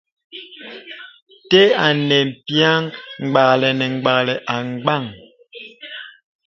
Tə̀ 1.49 1.67
ànɛn 1.87 2.25
m̀pyɛ̄t 2.29 2.83
gbə̀gbə̀lə̀ 3.93 4.39
àgbāŋ. 4.55 5.03